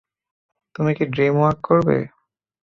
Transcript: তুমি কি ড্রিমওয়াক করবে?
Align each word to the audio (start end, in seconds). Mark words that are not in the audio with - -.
তুমি 0.75 0.91
কি 0.97 1.03
ড্রিমওয়াক 1.13 1.57
করবে? 1.67 1.97